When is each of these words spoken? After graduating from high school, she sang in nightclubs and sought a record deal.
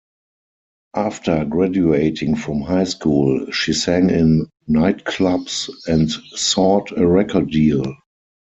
After 0.95 1.45
graduating 1.45 2.35
from 2.35 2.61
high 2.61 2.85
school, 2.85 3.51
she 3.51 3.73
sang 3.73 4.09
in 4.09 4.47
nightclubs 4.67 5.69
and 5.87 6.09
sought 6.35 6.89
a 6.97 7.05
record 7.05 7.51
deal. 7.51 7.85